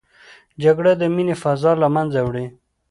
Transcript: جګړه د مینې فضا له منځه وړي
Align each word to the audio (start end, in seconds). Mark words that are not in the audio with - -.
جګړه 0.63 0.91
د 1.01 1.03
مینې 1.15 1.35
فضا 1.43 1.71
له 1.81 1.87
منځه 1.95 2.19
وړي 2.23 2.45